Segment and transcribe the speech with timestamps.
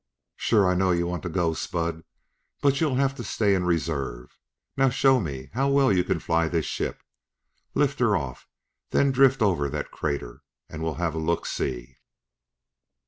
[0.35, 1.53] "Sure, I know you want to go.
[1.53, 2.03] Spud;
[2.59, 4.39] but you'll have to stay in reserve.
[4.75, 7.03] Now show me how well you can fly the ship.
[7.75, 8.47] Lift her off;
[8.89, 11.97] then drift over that crater, and we'll have a look see!"